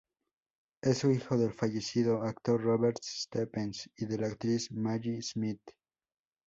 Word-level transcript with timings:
Es 0.81 1.03
hijo 1.03 1.37
del 1.37 1.53
fallecido 1.53 2.23
actor 2.23 2.59
Robert 2.63 2.97
Stephens 3.05 3.87
y 3.95 4.07
de 4.07 4.17
la 4.17 4.27
actriz 4.29 4.71
Maggie 4.71 5.21
Smith. 5.21 5.61